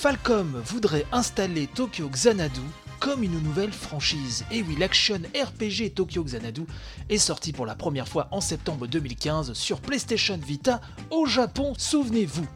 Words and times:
Falcom 0.00 0.62
voudrait 0.64 1.04
installer 1.12 1.66
Tokyo 1.66 2.08
Xanadu 2.08 2.62
comme 3.00 3.22
une 3.22 3.38
nouvelle 3.42 3.70
franchise. 3.70 4.46
Et 4.50 4.62
oui, 4.62 4.74
l'action 4.78 5.16
RPG 5.16 5.92
Tokyo 5.94 6.24
Xanadu 6.24 6.62
est 7.10 7.18
sorti 7.18 7.52
pour 7.52 7.66
la 7.66 7.74
première 7.74 8.08
fois 8.08 8.26
en 8.30 8.40
septembre 8.40 8.86
2015 8.86 9.52
sur 9.52 9.82
PlayStation 9.82 10.38
Vita 10.42 10.80
au 11.10 11.26
Japon, 11.26 11.74
souvenez-vous. 11.76 12.46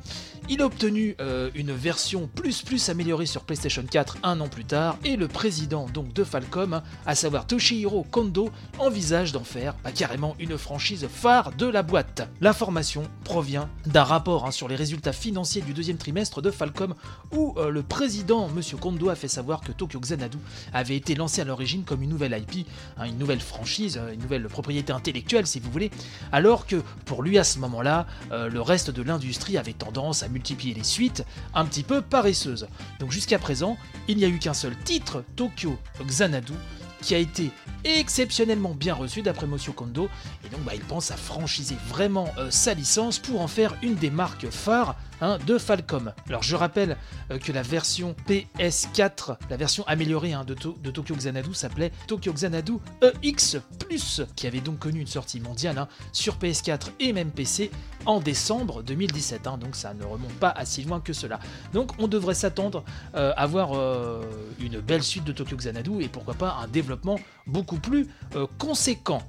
Il 0.50 0.61
a 0.61 0.66
obtenu 0.66 1.16
euh, 1.20 1.48
une 1.54 1.72
version 1.72 2.29
plus 2.34 2.60
plus 2.60 2.90
améliorée 2.90 3.24
sur 3.24 3.45
PlayStation 3.45 3.82
4 3.82 4.18
un 4.22 4.40
an 4.40 4.48
plus 4.48 4.66
tard 4.66 4.98
et 5.02 5.16
le 5.16 5.27
président 5.27 5.86
donc 5.86 6.12
de 6.12 6.22
Falcom, 6.22 6.82
à 7.06 7.14
savoir 7.14 7.46
Toshihiro 7.46 8.04
Kondo, 8.10 8.50
envisage 8.78 9.32
d'en 9.32 9.42
faire 9.42 9.74
bah, 9.82 9.91
carrément 9.91 10.36
une 10.38 10.59
franchise 10.59 11.09
phare 11.10 11.52
de 11.52 11.66
la 11.66 11.82
boîte. 11.82 12.28
L'information 12.42 13.04
provient 13.24 13.70
d'un 13.86 14.05
rapport 14.05 14.45
hein, 14.45 14.50
sur 14.50 14.69
les 14.69 14.77
résultats 14.77 15.14
financiers 15.14 15.62
du 15.62 15.72
deuxième 15.72 15.96
trimestre 15.96 16.42
de 16.42 16.50
Falcom 16.50 16.95
où 17.33 17.55
euh, 17.56 17.70
le 17.70 17.83
président 17.83 18.47
Monsieur 18.48 18.77
Kondo 18.77 19.08
a 19.08 19.14
fait 19.14 19.28
savoir 19.28 19.62
que 19.62 19.72
Tokyo 19.72 19.98
Xanadu 19.98 20.36
avait 20.74 20.97
été 20.97 21.14
lancé 21.14 21.41
à 21.41 21.45
l'origine 21.45 21.84
comme 21.84 22.02
une 22.02 22.11
nouvelle 22.11 22.38
IP, 22.38 22.69
hein, 22.98 23.06
une 23.06 23.16
nouvelle 23.16 23.41
franchise, 23.41 23.98
euh, 23.98 24.12
une 24.12 24.20
nouvelle 24.20 24.47
propriété 24.48 24.92
intellectuelle 24.92 25.47
si 25.47 25.58
vous 25.58 25.70
voulez, 25.70 25.91
alors 26.33 26.66
que 26.66 26.83
pour 27.06 27.22
lui 27.22 27.38
à 27.38 27.45
ce 27.45 27.58
moment-là, 27.61 28.06
le 28.30 28.61
reste 28.61 28.91
de 28.91 29.02
l'industrie 29.02 29.56
avait 29.56 29.72
tendance 29.72 30.22
à 30.22 30.28
multiplier 30.34 30.74
les 30.74 30.84
suites 30.84 31.24
un 31.55 31.65
petit 31.65 31.83
peu 31.83 32.02
paresseuses. 32.02 32.69
Donc 33.01 33.11
jusqu'à 33.11 33.38
présent, 33.38 33.79
il 34.09 34.19
n'y 34.19 34.25
a 34.25 34.29
eu 34.29 34.38
qu'un 34.38 34.52
seul 34.52 34.77
titre, 34.84 35.25
Tokyo 35.37 35.79
Xanadu, 36.05 36.52
qui 37.01 37.15
a 37.15 37.19
été 37.19 37.51
exceptionnellement 37.84 38.75
bien 38.75 38.95
reçu 38.95 39.23
d'après 39.23 39.47
Monsieur 39.47 39.73
Kondo, 39.73 40.09
et 40.45 40.48
donc 40.48 40.61
bah, 40.65 40.73
il 40.75 40.80
pense 40.80 41.11
à 41.11 41.16
franchiser 41.16 41.77
vraiment 41.89 42.28
euh, 42.39 42.51
sa 42.51 42.75
licence 42.75 43.19
pour 43.19 43.41
en 43.41 43.48
faire 43.48 43.77
une 43.83 43.95
des 43.95 44.11
marques 44.11 44.48
phares 44.48 44.97
hein, 45.24 45.38
de 45.46 45.59
Falcom. 45.59 46.12
Alors 46.28 46.42
je 46.42 46.56
rappelle 46.56 46.97
euh, 47.30 47.39
que 47.39 47.53
la 47.53 47.62
version 47.62 48.14
PS4, 48.28 49.36
la 49.50 49.56
version 49.56 49.84
améliorée 49.86 50.33
hein, 50.33 50.44
de, 50.44 50.55
Tokyo 50.55 51.14
Xanadu 51.14 51.55
s'appelait 51.55 51.92
Tokyo 52.06 52.33
Xanadu 52.33 52.75
EX+, 53.22 53.58
qui 54.36 54.47
avait 54.47 54.61
donc 54.61 54.78
connu 54.78 55.00
une 55.00 55.06
sortie 55.06 55.41
mondiale 55.41 55.78
hein, 55.78 55.89
sur 56.12 56.36
PS4 56.36 56.89
et 57.00 57.12
même 57.12 57.30
PC 57.30 57.70
en 58.06 58.20
décembre 58.20 58.83
2017, 58.83 59.48
donc 59.58 59.77
ça 59.77 59.95
ne 59.95 60.05
remonte 60.05 60.34
pas 60.34 60.50
à 60.50 60.64
si 60.64 60.84
loin 60.84 61.00
que 61.00 61.12
cela. 61.12 61.41
Donc 61.72 61.92
on 61.98 62.06
devrait 62.06 62.34
s'attendre 62.34 62.84
euh, 63.14 63.33
à 63.36 63.47
voir 63.47 63.72
une 64.61 64.80
belle 64.80 65.02
suite 65.02 65.25
de 65.25 65.33
Tokyo 65.33 65.56
Xanadu 65.56 66.02
et 66.02 66.08
pourquoi 66.08 66.34
pas 66.34 66.58
un 66.62 66.69
développement 66.69 67.19
beaucoup 67.47 67.78
plus 67.78 68.08
euh, 68.36 68.47
conséquent. 68.58 69.22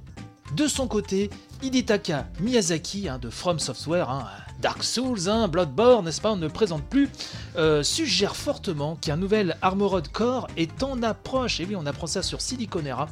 De 0.56 0.68
son 0.68 0.88
côté, 0.88 1.30
Hidetaka 1.64 2.28
Miyazaki 2.40 3.10
hein, 3.10 3.18
de 3.18 3.30
From 3.30 3.60
Software, 3.60 4.10
hein, 4.10 4.28
Dark 4.62 4.84
Souls, 4.84 5.30
hein, 5.30 5.48
Bloodborne, 5.48 6.06
n'est-ce 6.06 6.22
pas, 6.22 6.32
on 6.32 6.38
ne 6.38 6.48
présente 6.48 6.84
plus, 6.84 7.10
euh, 7.58 7.84
suggère 7.84 8.36
fortement 8.36 8.96
qu'un 8.96 9.18
nouvel 9.18 9.58
Armored 9.62 10.08
Core 10.10 10.48
est 10.58 10.84
en 10.84 11.04
approche. 11.04 11.60
Et 11.60 11.66
oui, 11.66 11.76
on 11.76 11.86
apprend 11.86 12.08
ça 12.08 12.24
sur 12.24 12.42
Siliconera. 12.42 13.08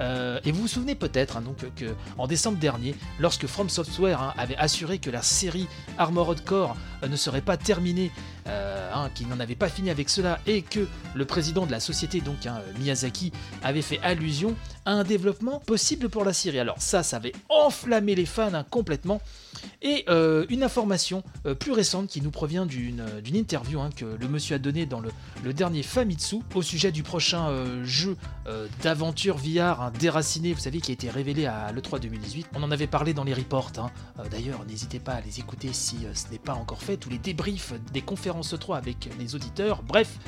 Euh, 0.00 0.40
et 0.44 0.52
vous 0.52 0.62
vous 0.62 0.68
souvenez 0.68 0.94
peut-être 0.94 1.40
donc 1.40 1.64
que 1.74 1.94
en 2.18 2.26
décembre 2.26 2.58
dernier, 2.58 2.94
lorsque 3.18 3.46
From 3.46 3.68
Software 3.68 4.34
avait 4.36 4.56
assuré 4.56 4.98
que 4.98 5.10
la 5.10 5.22
série 5.22 5.66
Armored 5.98 6.44
Core 6.44 6.76
ne 7.06 7.16
serait 7.16 7.40
pas 7.40 7.56
terminée 7.56 8.10
euh, 8.48 8.90
hein, 8.94 9.10
qui 9.14 9.26
n'en 9.26 9.38
avait 9.40 9.54
pas 9.54 9.68
fini 9.68 9.90
avec 9.90 10.08
cela 10.08 10.40
et 10.46 10.62
que 10.62 10.86
le 11.14 11.24
président 11.26 11.66
de 11.66 11.70
la 11.70 11.80
société, 11.80 12.22
donc 12.22 12.46
hein, 12.46 12.62
Miyazaki, 12.78 13.30
avait 13.62 13.82
fait 13.82 14.00
allusion 14.02 14.54
à 14.86 14.92
un 14.92 15.04
développement 15.04 15.60
possible 15.60 16.08
pour 16.08 16.24
la 16.24 16.32
série. 16.32 16.58
Alors 16.58 16.80
ça, 16.80 17.02
ça 17.02 17.16
avait 17.16 17.34
enflammé 17.50 18.14
les 18.14 18.24
fans 18.24 18.54
hein, 18.54 18.64
complètement. 18.70 19.20
Et 19.82 20.04
euh, 20.08 20.46
une 20.48 20.62
information 20.62 21.22
euh, 21.44 21.54
plus 21.54 21.72
récente 21.72 22.08
qui 22.08 22.22
nous 22.22 22.30
provient 22.30 22.64
d'une 22.64 23.02
interview 23.34 23.80
que 23.94 24.04
le 24.04 24.28
monsieur 24.28 24.56
a 24.56 24.58
donnée 24.58 24.86
dans 24.86 25.00
le, 25.00 25.10
dernier 25.52 25.82
Famitsu 25.82 26.36
au 26.54 26.62
sujet 26.62 26.90
du 26.90 27.02
prochain 27.02 27.50
jeu 27.84 28.16
d'aventure 28.82 29.36
VR 29.36 29.87
déraciné, 29.90 30.52
vous 30.52 30.60
savez, 30.60 30.80
qui 30.80 30.90
a 30.90 30.94
été 30.94 31.10
révélé 31.10 31.46
à 31.46 31.72
l'E3 31.72 32.00
2018. 32.00 32.48
On 32.54 32.62
en 32.62 32.70
avait 32.70 32.86
parlé 32.86 33.14
dans 33.14 33.24
les 33.24 33.34
reports. 33.34 33.70
D'ailleurs, 34.30 34.64
n'hésitez 34.66 34.98
pas 34.98 35.12
à 35.12 35.20
les 35.20 35.40
écouter 35.40 35.70
si 35.72 35.98
ce 36.14 36.30
n'est 36.30 36.38
pas 36.38 36.54
encore 36.54 36.82
fait. 36.82 36.96
Tous 36.96 37.10
les 37.10 37.18
débriefs 37.18 37.72
des 37.92 38.02
conférences 38.02 38.48
ce 38.48 38.56
3 38.56 38.76
avec 38.76 39.10
les 39.18 39.34
auditeurs. 39.34 39.82
Bref, 39.82 40.18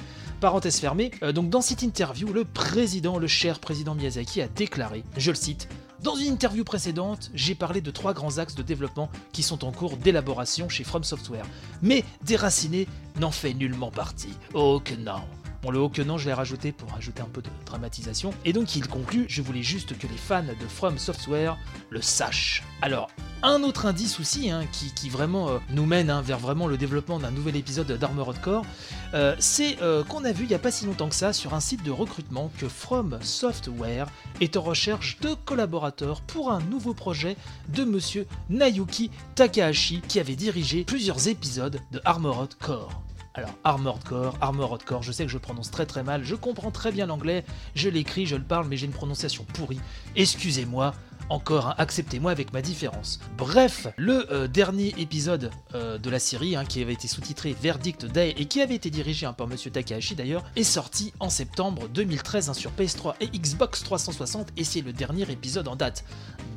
parenthèse 0.40 0.80
fermée. 0.80 1.10
Euh, 1.22 1.32
donc 1.32 1.50
dans 1.50 1.60
cette 1.60 1.82
interview, 1.82 2.32
le 2.32 2.44
président, 2.44 3.18
le 3.18 3.26
cher 3.26 3.60
président 3.60 3.94
Miyazaki 3.94 4.42
a 4.42 4.48
déclaré, 4.48 5.04
je 5.16 5.30
le 5.30 5.36
cite, 5.36 5.68
dans 6.02 6.16
une 6.16 6.32
interview 6.32 6.64
précédente, 6.64 7.30
j'ai 7.34 7.54
parlé 7.54 7.82
de 7.82 7.90
trois 7.90 8.14
grands 8.14 8.38
axes 8.38 8.54
de 8.54 8.62
développement 8.62 9.10
qui 9.32 9.42
sont 9.42 9.66
en 9.66 9.70
cours 9.70 9.98
d'élaboration 9.98 10.70
chez 10.70 10.82
From 10.82 11.04
Software. 11.04 11.44
Mais 11.82 12.04
Déraciné 12.24 12.88
n'en 13.20 13.30
fait 13.30 13.52
nullement 13.52 13.90
partie. 13.90 14.32
Oh 14.54 14.80
que 14.82 14.94
non 14.94 15.20
Bon, 15.62 15.70
le 15.70 15.78
haut 15.78 15.90
que 15.90 16.00
non, 16.00 16.16
je 16.16 16.26
l'ai 16.26 16.32
rajouté 16.32 16.72
pour 16.72 16.94
ajouter 16.94 17.20
un 17.20 17.28
peu 17.32 17.42
de 17.42 17.50
dramatisation. 17.66 18.32
Et 18.44 18.52
donc 18.52 18.76
il 18.76 18.88
conclut, 18.88 19.26
je 19.28 19.42
voulais 19.42 19.62
juste 19.62 19.98
que 19.98 20.06
les 20.06 20.16
fans 20.16 20.42
de 20.42 20.66
From 20.68 20.98
Software 20.98 21.58
le 21.90 22.00
sachent. 22.00 22.62
Alors, 22.82 23.10
un 23.42 23.62
autre 23.62 23.86
indice 23.86 24.20
aussi, 24.20 24.50
hein, 24.50 24.64
qui, 24.72 25.08
vraiment 25.08 25.48
euh, 25.48 25.58
nous 25.70 25.86
mène 25.86 26.10
hein, 26.10 26.22
vers 26.22 26.38
vraiment 26.38 26.66
le 26.66 26.76
développement 26.76 27.18
d'un 27.18 27.30
nouvel 27.30 27.56
épisode 27.56 27.90
d'Armored 27.92 28.40
Core, 28.40 28.64
euh, 29.12 29.34
c'est 29.38 29.80
euh, 29.82 30.04
qu'on 30.04 30.24
a 30.24 30.32
vu 30.32 30.44
il 30.44 30.48
n'y 30.48 30.54
a 30.54 30.58
pas 30.58 30.70
si 30.70 30.86
longtemps 30.86 31.08
que 31.08 31.14
ça 31.14 31.32
sur 31.32 31.54
un 31.54 31.60
site 31.60 31.82
de 31.82 31.90
recrutement 31.90 32.50
que 32.58 32.68
From 32.68 33.18
Software 33.22 34.06
est 34.40 34.56
en 34.56 34.62
recherche 34.62 35.18
de 35.20 35.34
collaborateurs 35.44 36.20
pour 36.22 36.50
un 36.50 36.60
nouveau 36.60 36.94
projet 36.94 37.36
de 37.68 37.84
monsieur 37.84 38.26
Nayuki 38.48 39.10
Takahashi 39.34 40.00
qui 40.06 40.20
avait 40.20 40.36
dirigé 40.36 40.84
plusieurs 40.84 41.28
épisodes 41.28 41.80
de 41.92 42.00
Armored 42.04 42.54
Core. 42.54 43.02
Alors, 43.34 43.54
Armored 43.62 44.02
Core, 44.02 44.36
Armored 44.40 44.82
Core, 44.84 45.02
je 45.02 45.12
sais 45.12 45.24
que 45.24 45.30
je 45.30 45.38
prononce 45.38 45.70
très 45.70 45.86
très 45.86 46.02
mal, 46.02 46.24
je 46.24 46.34
comprends 46.34 46.72
très 46.72 46.90
bien 46.90 47.06
l'anglais, 47.06 47.44
je 47.76 47.88
l'écris, 47.88 48.26
je 48.26 48.34
le 48.34 48.42
parle, 48.42 48.66
mais 48.68 48.76
j'ai 48.76 48.86
une 48.86 48.92
prononciation 48.92 49.44
pourrie. 49.44 49.80
Excusez-moi, 50.16 50.94
encore, 51.28 51.68
hein, 51.68 51.74
acceptez-moi 51.78 52.32
avec 52.32 52.52
ma 52.52 52.60
différence. 52.60 53.20
Bref, 53.38 53.86
le 53.96 54.30
euh, 54.32 54.48
dernier 54.48 54.92
épisode 54.98 55.52
euh, 55.74 55.96
de 55.96 56.10
la 56.10 56.18
série, 56.18 56.56
hein, 56.56 56.64
qui 56.64 56.82
avait 56.82 56.92
été 56.92 57.06
sous-titré 57.06 57.54
Verdict 57.60 58.04
Day 58.04 58.34
et 58.36 58.46
qui 58.46 58.60
avait 58.60 58.74
été 58.74 58.90
dirigé 58.90 59.26
hein, 59.26 59.32
par 59.32 59.46
Monsieur 59.46 59.70
Takahashi 59.70 60.16
d'ailleurs, 60.16 60.44
est 60.56 60.64
sorti 60.64 61.12
en 61.20 61.30
septembre 61.30 61.88
2013 61.88 62.52
sur 62.52 62.72
PS3 62.72 63.14
et 63.20 63.28
Xbox 63.28 63.84
360 63.84 64.48
et 64.56 64.64
c'est 64.64 64.80
le 64.80 64.92
dernier 64.92 65.30
épisode 65.30 65.68
en 65.68 65.76
date. 65.76 66.04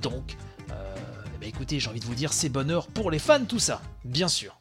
Donc, 0.01 0.37
euh, 0.71 0.95
bah 1.39 1.45
écoutez, 1.45 1.79
j'ai 1.79 1.89
envie 1.89 1.99
de 1.99 2.05
vous 2.05 2.15
dire, 2.15 2.33
c'est 2.33 2.49
bonheur 2.49 2.87
pour 2.87 3.11
les 3.11 3.19
fans 3.19 3.45
tout 3.45 3.59
ça, 3.59 3.79
bien 4.03 4.27
sûr. 4.27 4.59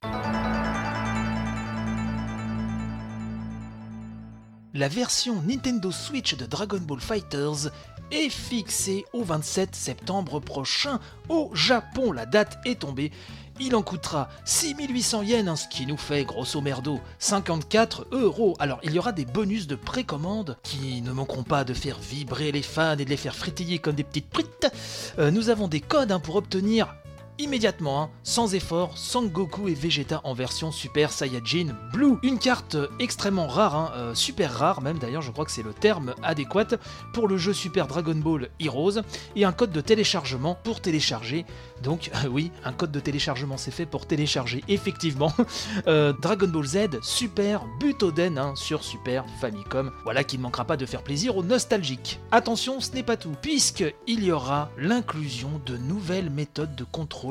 La 4.75 4.89
version 4.89 5.43
Nintendo 5.43 5.91
Switch 5.91 6.35
de 6.35 6.47
Dragon 6.47 6.79
Ball 6.79 6.99
Fighters 6.99 7.71
est 8.11 8.31
fixé 8.31 9.05
au 9.13 9.23
27 9.23 9.75
septembre 9.75 10.41
prochain 10.41 10.99
au 11.29 11.51
Japon. 11.53 12.11
La 12.11 12.25
date 12.25 12.59
est 12.65 12.81
tombée. 12.81 13.13
Il 13.61 13.77
en 13.77 13.83
coûtera 13.83 14.31
6800 14.47 15.23
yens, 15.25 15.49
hein, 15.49 15.57
ce 15.57 15.69
qui 15.69 15.85
nous 15.85 15.99
fait 15.99 16.25
grosso 16.25 16.59
merdo 16.63 17.01
54 17.19 18.07
euros. 18.13 18.57
Alors 18.59 18.81
il 18.83 18.93
y 18.93 18.99
aura 18.99 19.13
des 19.13 19.27
bonus 19.27 19.67
de 19.67 19.75
précommande 19.75 20.57
qui 20.63 21.03
ne 21.03 21.13
manqueront 21.13 21.43
pas 21.43 21.65
de 21.65 21.75
faire 21.75 21.99
vibrer 21.99 22.51
les 22.51 22.63
fans 22.63 22.97
et 22.97 23.05
de 23.05 23.11
les 23.11 23.19
faire 23.19 23.37
frétiller 23.37 23.79
comme 23.79 23.95
des 23.95 24.05
petites 24.05 24.31
prites. 24.31 24.73
Euh, 25.19 25.31
nous 25.31 25.51
avons 25.51 25.69
des 25.69 25.83
codes 25.83 26.13
hein, 26.13 26.21
pour 26.21 26.37
obtenir 26.37 26.95
immédiatement, 27.39 28.03
hein, 28.03 28.11
sans 28.23 28.55
effort, 28.55 28.95
Goku 29.25 29.69
et 29.69 29.75
Vegeta 29.75 30.21
en 30.25 30.35
version 30.35 30.73
Super 30.73 31.13
Saiyajin 31.13 31.75
Blue. 31.93 32.17
Une 32.23 32.39
carte 32.39 32.77
extrêmement 32.99 33.47
rare, 33.47 33.75
hein, 33.75 33.93
euh, 33.97 34.15
super 34.15 34.53
rare 34.53 34.83
même 34.83 34.99
d'ailleurs, 34.99 35.23
je 35.23 35.31
crois 35.31 35.45
que 35.45 35.51
c'est 35.51 35.63
le 35.63 35.73
terme 35.73 36.15
adéquat 36.23 36.77
pour 37.13 37.29
le 37.29 37.37
jeu 37.37 37.53
Super 37.53 37.87
Dragon 37.87 38.15
Ball 38.15 38.51
Heroes, 38.61 39.01
et 39.37 39.45
un 39.45 39.53
code 39.53 39.73
de 39.73 39.81
téléchargement 39.81 40.57
pour 40.63 40.81
télécharger. 40.81 41.47
Donc 41.83 42.11
oui, 42.31 42.51
un 42.65 42.73
code 42.73 42.93
de 42.93 43.01
téléchargement 43.01 43.57
c'est 43.57 43.71
fait 43.71 43.87
pour 43.87 44.07
télécharger 44.07 44.63
effectivement 44.69 45.33
euh, 45.87 46.13
Dragon 46.21 46.49
Ball 46.49 46.67
Z 46.67 46.79
Super 47.03 47.65
Butoden 47.81 48.39
hein, 48.39 48.55
sur 48.57 48.85
Super 48.85 49.25
Famicom. 49.41 49.91
Voilà 50.05 50.25
qui 50.25 50.39
ne 50.39 50.43
manquera 50.43 50.65
pas 50.65 50.77
de 50.77 50.87
faire 50.87 51.03
plaisir 51.03 51.37
aux 51.37 51.43
nostalgiques. 51.43 52.21
Attention, 52.31 52.81
ce 52.81 52.93
n'est 52.93 53.03
pas 53.03 53.17
tout, 53.17 53.35
puisqu'il 53.41 54.25
y 54.25 54.33
aura 54.33 54.71
l'inclusion 54.77 55.61
de 55.67 55.77
nouvelles 55.77 56.31
méthodes 56.31 56.75
de 56.77 56.85
contrôle 56.85 57.22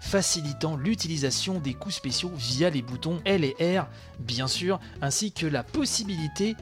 facilitant 0.00 0.76
l'utilisation 0.76 1.60
des 1.60 1.74
coups 1.74 1.94
spéciaux 1.94 2.32
via 2.36 2.70
les 2.70 2.82
boutons 2.82 3.20
L 3.24 3.44
et 3.44 3.78
R, 3.78 3.86
bien 4.18 4.46
sûr, 4.46 4.78
ainsi 5.00 5.32
que 5.32 5.46
la 5.46 5.62
possibilité 5.62 6.56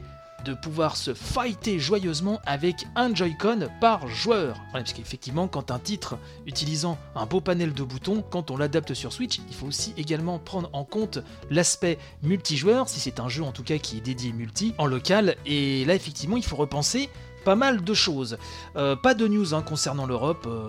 de 0.45 0.53
pouvoir 0.53 0.97
se 0.97 1.13
fighter 1.13 1.79
joyeusement 1.79 2.39
avec 2.45 2.85
un 2.95 3.13
Joy-Con 3.13 3.69
par 3.79 4.07
joueur. 4.07 4.57
parce 4.73 4.93
qu'effectivement, 4.93 5.47
quand 5.47 5.71
un 5.71 5.79
titre 5.79 6.17
utilisant 6.45 6.97
un 7.15 7.25
beau 7.25 7.39
panel 7.39 7.73
de 7.73 7.83
boutons, 7.83 8.23
quand 8.29 8.51
on 8.51 8.57
l'adapte 8.57 8.93
sur 8.93 9.13
Switch, 9.13 9.39
il 9.47 9.55
faut 9.55 9.67
aussi 9.67 9.93
également 9.97 10.39
prendre 10.39 10.69
en 10.73 10.83
compte 10.83 11.19
l'aspect 11.49 11.97
multijoueur, 12.23 12.89
si 12.89 12.99
c'est 12.99 13.19
un 13.19 13.29
jeu 13.29 13.43
en 13.43 13.51
tout 13.51 13.63
cas 13.63 13.77
qui 13.77 13.97
est 13.97 14.01
dédié 14.01 14.33
multi, 14.33 14.73
en 14.77 14.85
local. 14.85 15.35
Et 15.45 15.85
là, 15.85 15.95
effectivement, 15.95 16.37
il 16.37 16.43
faut 16.43 16.57
repenser 16.57 17.09
pas 17.45 17.55
mal 17.55 17.83
de 17.83 17.93
choses. 17.93 18.37
Euh, 18.75 18.95
pas 18.95 19.13
de 19.13 19.27
news 19.27 19.53
hein, 19.53 19.61
concernant 19.61 20.05
l'Europe. 20.05 20.45
Euh, 20.47 20.67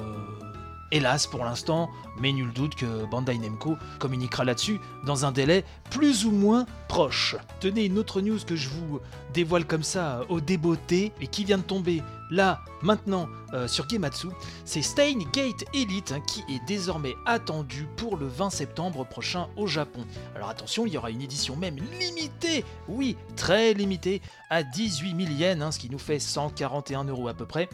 hélas 0.94 1.26
pour 1.26 1.44
l'instant, 1.44 1.90
mais 2.20 2.32
nul 2.32 2.52
doute 2.52 2.76
que 2.76 3.04
Bandai 3.10 3.36
Namco 3.36 3.76
communiquera 3.98 4.44
là-dessus 4.44 4.78
dans 5.04 5.26
un 5.26 5.32
délai 5.32 5.64
plus 5.90 6.24
ou 6.24 6.30
moins 6.30 6.66
proche. 6.88 7.36
Tenez 7.60 7.84
une 7.84 7.98
autre 7.98 8.20
news 8.20 8.38
que 8.46 8.54
je 8.54 8.68
vous 8.68 9.00
dévoile 9.34 9.66
comme 9.66 9.82
ça 9.82 10.22
au 10.28 10.40
débeauté 10.40 11.12
et 11.20 11.26
qui 11.26 11.44
vient 11.44 11.58
de 11.58 11.64
tomber 11.64 12.02
là, 12.30 12.60
maintenant, 12.82 13.28
euh, 13.52 13.68
sur 13.68 13.88
Gematsu, 13.88 14.28
c'est 14.64 14.82
Stein 14.82 15.18
Gate 15.32 15.64
Elite 15.72 16.12
hein, 16.12 16.20
qui 16.20 16.40
est 16.52 16.64
désormais 16.66 17.14
attendu 17.24 17.86
pour 17.96 18.16
le 18.16 18.26
20 18.26 18.50
septembre 18.50 19.04
prochain 19.06 19.48
au 19.56 19.66
Japon. 19.66 20.04
Alors 20.34 20.48
attention, 20.48 20.86
il 20.86 20.92
y 20.92 20.98
aura 20.98 21.10
une 21.10 21.22
édition 21.22 21.56
même 21.56 21.76
limitée, 22.00 22.64
oui, 22.88 23.16
très 23.36 23.72
limitée, 23.74 24.22
à 24.50 24.62
18 24.62 25.26
000 25.26 25.38
yens, 25.38 25.62
hein, 25.62 25.72
ce 25.72 25.78
qui 25.78 25.90
nous 25.90 25.98
fait 25.98 26.18
141 26.18 27.04
euros 27.04 27.28
à 27.28 27.34
peu 27.34 27.46
près. 27.46 27.68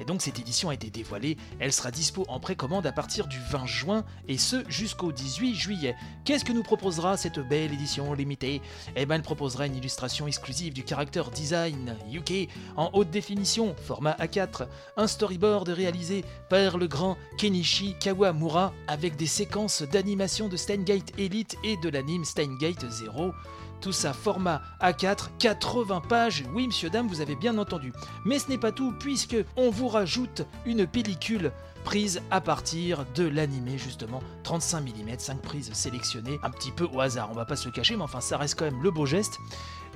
Et 0.00 0.04
donc 0.04 0.22
cette 0.22 0.38
édition 0.38 0.70
a 0.70 0.74
été 0.74 0.88
dévoilée, 0.88 1.36
elle 1.58 1.72
sera 1.72 1.90
dispo 1.90 2.24
en 2.28 2.40
précommande 2.40 2.86
à 2.86 2.92
partir 2.92 3.26
du 3.26 3.38
20 3.50 3.66
juin 3.66 4.04
et 4.28 4.38
ce 4.38 4.64
jusqu'au 4.68 5.12
18 5.12 5.54
juillet. 5.54 5.94
Qu'est-ce 6.24 6.44
que 6.44 6.52
nous 6.52 6.62
proposera 6.62 7.18
cette 7.18 7.38
belle 7.38 7.74
édition 7.74 8.14
limitée? 8.14 8.62
Eh 8.96 9.04
ben 9.04 9.16
elle 9.16 9.22
proposera 9.22 9.66
une 9.66 9.76
illustration 9.76 10.26
exclusive 10.26 10.72
du 10.72 10.84
character 10.88 11.22
design 11.34 11.96
UK 12.10 12.48
en 12.76 12.88
haute 12.94 13.10
définition, 13.10 13.74
format 13.90 14.16
A4, 14.20 14.68
un 14.96 15.08
storyboard 15.08 15.68
réalisé 15.70 16.24
par 16.48 16.78
le 16.78 16.86
grand 16.86 17.16
Kenichi 17.36 17.96
Kawamura 17.98 18.72
avec 18.86 19.16
des 19.16 19.26
séquences 19.26 19.82
d'animation 19.82 20.46
de 20.46 20.56
Steingate 20.56 21.10
Elite 21.18 21.56
et 21.64 21.76
de 21.76 21.88
l'anime 21.88 22.24
Steingate 22.24 22.88
0. 22.88 23.32
Tout 23.80 23.92
ça 23.92 24.12
format 24.12 24.60
A4, 24.80 25.28
80 25.38 26.02
pages. 26.08 26.44
Oui, 26.52 26.66
monsieur, 26.66 26.90
dame, 26.90 27.08
vous 27.08 27.20
avez 27.20 27.34
bien 27.34 27.56
entendu. 27.58 27.92
Mais 28.24 28.38
ce 28.38 28.48
n'est 28.48 28.58
pas 28.58 28.72
tout, 28.72 28.92
puisque 28.98 29.36
on 29.56 29.70
vous 29.70 29.88
rajoute 29.88 30.42
une 30.66 30.86
pellicule 30.86 31.52
prise 31.84 32.20
à 32.30 32.40
partir 32.40 33.04
de 33.14 33.26
l'animé 33.26 33.78
justement 33.78 34.22
35 34.42 34.80
mm, 34.82 35.18
5 35.18 35.40
prises 35.40 35.72
sélectionnées 35.72 36.38
un 36.42 36.50
petit 36.50 36.72
peu 36.72 36.86
au 36.92 37.00
hasard, 37.00 37.30
on 37.30 37.34
va 37.34 37.44
pas 37.44 37.56
se 37.56 37.66
le 37.66 37.72
cacher 37.72 37.96
mais 37.96 38.02
enfin 38.02 38.20
ça 38.20 38.36
reste 38.36 38.58
quand 38.58 38.66
même 38.66 38.82
le 38.82 38.90
beau 38.90 39.06
geste. 39.06 39.38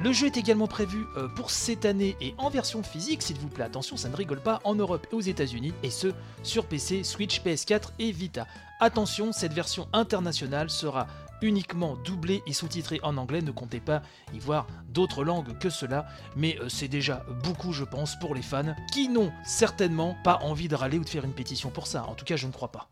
Le 0.03 0.13
jeu 0.13 0.27
est 0.27 0.37
également 0.37 0.67
prévu 0.67 1.07
euh, 1.17 1.29
pour 1.29 1.51
cette 1.51 1.85
année 1.85 2.17
et 2.21 2.35
en 2.39 2.51
version 2.51 2.83
physique 2.83 3.23
s'il 3.23 3.39
vous 3.39 3.49
plaît, 3.49 3.65
attention 3.65 3.97
ça 3.97 4.09
ne 4.09 4.17
rigole 4.17 4.41
pas, 4.41 4.61
en 4.65 4.75
Europe 4.75 5.07
et 5.13 5.15
aux 5.15 5.21
États-Unis 5.21 5.75
et 5.83 5.91
ce 5.91 6.09
sur 6.43 6.67
PC, 6.67 7.05
Switch, 7.05 7.43
PS4 7.43 7.91
et 7.99 8.11
Vita. 8.11 8.47
Attention, 8.81 9.33
cette 9.33 9.53
version 9.53 9.89
internationale 9.93 10.69
sera 10.69 11.07
uniquement 11.43 11.97
doublé 11.97 12.43
et 12.47 12.53
sous-titré 12.53 13.01
en 13.03 13.17
anglais, 13.17 13.43
ne 13.43 13.51
comptez 13.51 13.81
pas 13.81 14.03
y 14.33 14.39
voir 14.39 14.67
d'autres 14.89 15.25
langues 15.25 15.59
que 15.59 15.71
cela, 15.71 16.07
mais 16.37 16.59
euh, 16.61 16.69
c'est 16.69 16.89
déjà 16.89 17.25
beaucoup 17.43 17.73
je 17.73 17.85
pense 17.85 18.19
pour 18.19 18.35
les 18.35 18.43
fans 18.43 18.75
qui 18.93 19.09
n'ont 19.09 19.33
certainement 19.45 20.17
pas 20.25 20.39
envie 20.43 20.69
de 20.69 20.75
râler 20.75 20.99
ou 20.99 21.05
de 21.05 21.09
faire 21.09 21.25
une 21.25 21.33
pétition 21.33 21.71
pour 21.71 21.87
ça, 21.87 22.05
en 22.05 22.15
tout 22.15 22.25
cas 22.25 22.37
je 22.37 22.47
ne 22.47 22.53
crois 22.53 22.73
pas. 22.73 22.89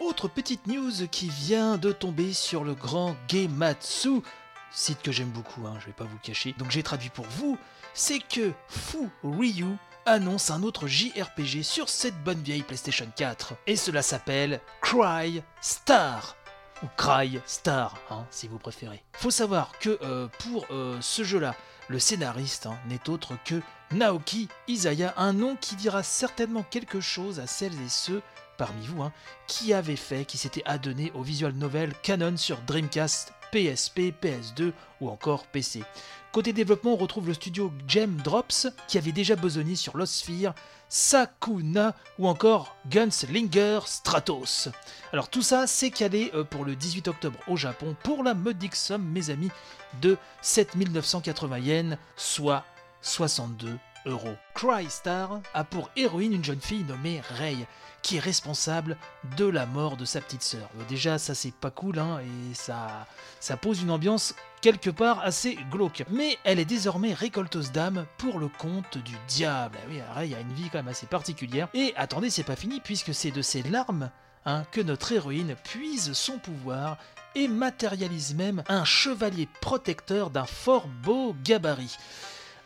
Autre 0.00 0.28
petite 0.28 0.66
news 0.66 1.08
qui 1.10 1.28
vient 1.28 1.78
de 1.78 1.92
tomber 1.92 2.32
sur 2.32 2.64
le 2.64 2.74
grand 2.74 3.16
Gematsu, 3.28 4.20
site 4.70 5.00
que 5.02 5.12
j'aime 5.12 5.30
beaucoup, 5.30 5.66
hein, 5.66 5.76
je 5.80 5.86
vais 5.86 5.92
pas 5.92 6.04
vous 6.04 6.18
cacher, 6.18 6.54
donc 6.58 6.70
j'ai 6.70 6.82
traduit 6.82 7.10
pour 7.10 7.26
vous, 7.26 7.56
c'est 7.94 8.18
que 8.18 8.52
Fu 8.68 9.08
Ryu 9.22 9.76
annonce 10.06 10.50
un 10.50 10.62
autre 10.62 10.86
JRPG 10.86 11.62
sur 11.62 11.88
cette 11.88 12.22
bonne 12.22 12.42
vieille 12.42 12.62
PlayStation 12.62 13.06
4. 13.16 13.54
Et 13.66 13.76
cela 13.76 14.02
s'appelle 14.02 14.60
Cry 14.80 15.42
Star. 15.60 16.36
Ou 16.82 16.86
Cry 16.96 17.40
Star, 17.46 17.94
hein, 18.10 18.26
si 18.30 18.48
vous 18.48 18.58
préférez. 18.58 19.02
Faut 19.14 19.30
savoir 19.30 19.78
que 19.78 19.98
euh, 20.02 20.28
pour 20.40 20.66
euh, 20.70 20.98
ce 21.00 21.24
jeu-là, 21.24 21.54
le 21.88 21.98
scénariste 21.98 22.66
hein, 22.66 22.78
n'est 22.88 23.08
autre 23.08 23.34
que 23.44 23.60
Naoki 23.92 24.48
Isaya, 24.68 25.14
un 25.16 25.32
nom 25.32 25.56
qui 25.56 25.76
dira 25.76 26.02
certainement 26.02 26.64
quelque 26.64 27.00
chose 27.00 27.40
à 27.40 27.46
celles 27.46 27.80
et 27.80 27.88
ceux 27.88 28.22
parmi 28.56 28.86
vous 28.86 29.02
hein, 29.02 29.12
qui 29.46 29.72
avaient 29.72 29.96
fait, 29.96 30.24
qui 30.24 30.38
s'étaient 30.38 30.64
adonnés 30.64 31.12
au 31.14 31.22
visual 31.22 31.52
novel 31.52 31.92
canon 32.02 32.36
sur 32.36 32.58
Dreamcast, 32.62 33.32
PSP, 33.54 34.12
PS2 34.20 34.72
ou 35.00 35.08
encore 35.08 35.46
PC. 35.46 35.84
Côté 36.32 36.52
développement, 36.52 36.94
on 36.94 36.96
retrouve 36.96 37.28
le 37.28 37.34
studio 37.34 37.70
Gem 37.86 38.16
Drops 38.16 38.66
qui 38.88 38.98
avait 38.98 39.12
déjà 39.12 39.36
besogné 39.36 39.76
sur 39.76 39.96
Lost 39.96 40.14
Sphere, 40.14 40.54
Sakuna 40.88 41.94
ou 42.18 42.26
encore 42.26 42.74
Gunslinger 42.90 43.78
Stratos. 43.86 44.70
Alors 45.12 45.28
tout 45.28 45.42
ça, 45.42 45.68
c'est 45.68 45.92
calé 45.92 46.32
euh, 46.34 46.42
pour 46.42 46.64
le 46.64 46.74
18 46.74 47.06
octobre 47.06 47.38
au 47.46 47.56
Japon 47.56 47.94
pour 48.02 48.24
la 48.24 48.34
modique 48.34 48.74
somme, 48.74 49.04
mes 49.04 49.30
amis, 49.30 49.52
de 50.02 50.16
7980 50.42 51.58
yens, 51.60 51.96
soit 52.16 52.64
62 53.02 53.78
euros. 54.06 54.36
Crystar 54.54 55.40
a 55.52 55.64
pour 55.64 55.90
héroïne 55.96 56.32
une 56.32 56.44
jeune 56.44 56.60
fille 56.60 56.84
nommée 56.84 57.22
Rei, 57.38 57.66
qui 58.02 58.16
est 58.16 58.20
responsable 58.20 58.96
de 59.36 59.46
la 59.46 59.66
mort 59.66 59.96
de 59.96 60.04
sa 60.04 60.20
petite 60.20 60.42
sœur. 60.42 60.68
Euh, 60.78 60.84
déjà, 60.88 61.18
ça 61.18 61.34
c'est 61.34 61.54
pas 61.54 61.70
cool, 61.70 61.98
hein, 61.98 62.20
et 62.20 62.54
ça, 62.54 63.06
ça 63.40 63.56
pose 63.56 63.82
une 63.82 63.90
ambiance 63.90 64.34
quelque 64.60 64.90
part 64.90 65.20
assez 65.20 65.58
glauque. 65.70 66.04
Mais 66.10 66.38
elle 66.44 66.58
est 66.58 66.64
désormais 66.64 67.14
récolteuse 67.14 67.72
d'âme 67.72 68.06
pour 68.18 68.38
le 68.38 68.48
compte 68.48 68.98
du 68.98 69.16
diable. 69.28 69.78
Ah 69.82 69.88
oui, 69.88 70.26
il 70.26 70.30
y 70.30 70.34
a 70.34 70.40
une 70.40 70.52
vie 70.52 70.68
quand 70.70 70.78
même 70.78 70.88
assez 70.88 71.06
particulière. 71.06 71.68
Et 71.74 71.92
attendez, 71.96 72.30
c'est 72.30 72.44
pas 72.44 72.56
fini, 72.56 72.80
puisque 72.80 73.14
c'est 73.14 73.30
de 73.30 73.42
ses 73.42 73.62
larmes 73.62 74.10
hein, 74.44 74.64
que 74.70 74.80
notre 74.80 75.12
héroïne 75.12 75.56
puise 75.64 76.12
son 76.12 76.38
pouvoir 76.38 76.98
et 77.34 77.48
matérialise 77.48 78.34
même 78.34 78.62
un 78.68 78.84
chevalier 78.84 79.48
protecteur 79.60 80.30
d'un 80.30 80.46
fort 80.46 80.86
beau 81.02 81.34
gabarit. 81.42 81.96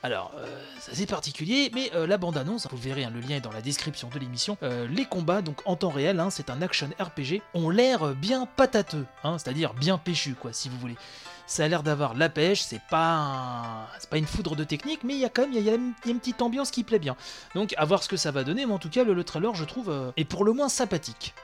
Alors, 0.03 0.33
euh, 0.37 0.47
c'est 0.79 1.06
particulier, 1.06 1.71
mais 1.75 1.91
euh, 1.95 2.06
la 2.06 2.19
bande-annonce, 2.19 2.69
vous 2.71 2.77
verrez, 2.77 3.05
hein, 3.05 3.11
le 3.12 3.21
lien 3.21 3.37
est 3.37 3.41
dans 3.41 3.50
la 3.50 3.61
description 3.61 4.09
de 4.09 4.19
l'émission, 4.19 4.56
euh, 4.62 4.87
les 4.87 5.05
combats, 5.05 5.43
donc 5.43 5.61
en 5.65 5.75
temps 5.75 5.89
réel, 5.89 6.21
hein, 6.21 6.31
c'est 6.31 6.50
un 6.50 6.62
action 6.62 6.89
RPG, 7.00 7.43
ont 7.55 7.69
l'air 7.69 8.15
bien 8.15 8.47
patateux, 8.47 9.06
hein, 9.25 9.39
c'est-à-dire 9.39 9.75
bien 9.75 9.99
péchu, 9.99 10.35
quoi, 10.35 10.53
si 10.53 10.69
vous 10.69 10.79
voulez. 10.79 10.97
Ça 11.49 11.65
a 11.65 11.69
l'air 11.69 11.83
d'avoir 11.83 12.15
la 12.15 12.29
pêche, 12.29 12.61
c'est 12.61 12.83
pas, 12.91 13.89
c'est 13.99 14.09
pas 14.09 14.19
une 14.19 14.27
foudre 14.27 14.55
de 14.55 14.62
technique, 14.62 15.00
mais 15.03 15.15
il 15.15 15.21
y 15.21 15.25
a 15.25 15.31
quand 15.31 15.43
même 15.49 15.53
y 15.53 15.71
a, 15.71 15.75
une 15.75 15.95
petite 16.21 16.43
ambiance 16.43 16.71
qui 16.71 16.85
plaît 16.85 16.99
bien. 17.00 17.17
Donc, 17.56 17.75
à 17.77 17.85
voir 17.85 18.03
ce 18.03 18.09
que 18.09 18.17
ça 18.17 18.31
va 18.31 18.45
donner, 18.45 18.67
mais 18.67 18.75
en 18.75 18.79
tout 18.79 18.91
cas, 18.91 19.03
le, 19.03 19.25
trailer, 19.25 19.55
je 19.55 19.65
trouve, 19.65 20.12
est 20.17 20.25
pour 20.25 20.45
le 20.45 20.53
moins 20.53 20.69
sympathique. 20.69 21.35